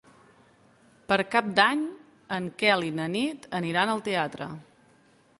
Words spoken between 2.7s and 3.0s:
i